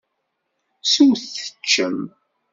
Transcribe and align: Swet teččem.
Swet 0.91 1.23
teččem. 1.37 1.99